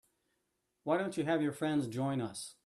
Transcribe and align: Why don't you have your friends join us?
Why 0.83 0.97
don't 0.97 1.15
you 1.15 1.23
have 1.25 1.41
your 1.43 1.51
friends 1.51 1.87
join 1.87 2.21
us? 2.21 2.55